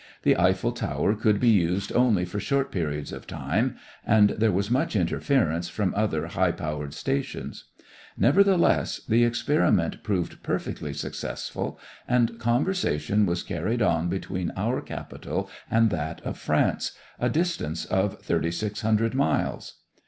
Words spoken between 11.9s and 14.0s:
and conversation was carried